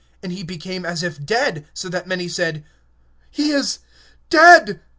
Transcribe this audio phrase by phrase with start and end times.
[0.23, 2.63] And he became as one dead; so that many said:
[3.29, 3.77] He is
[4.31, 4.79] dead.